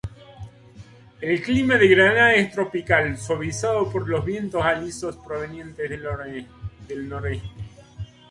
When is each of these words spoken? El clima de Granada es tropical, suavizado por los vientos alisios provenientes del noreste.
El 1.21 1.43
clima 1.43 1.77
de 1.77 1.87
Granada 1.87 2.33
es 2.33 2.51
tropical, 2.51 3.19
suavizado 3.19 3.91
por 3.91 4.09
los 4.09 4.25
vientos 4.25 4.63
alisios 4.65 5.15
provenientes 5.17 5.87
del 5.91 7.07
noreste. 7.07 7.51